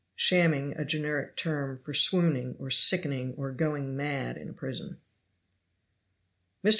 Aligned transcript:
* 0.09 0.31
A 0.31 0.83
generic 0.83 1.35
term 1.37 1.77
for 1.83 1.93
swooning, 1.93 2.55
or 2.57 2.71
sickening, 2.71 3.35
or 3.37 3.51
going 3.51 3.95
mad, 3.95 4.35
in 4.35 4.49
a 4.49 4.53
prison. 4.53 4.97
Mr. 6.65 6.69